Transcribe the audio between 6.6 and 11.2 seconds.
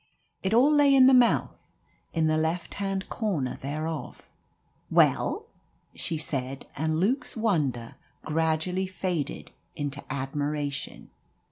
and Luke's wonder gradually faded into admiration.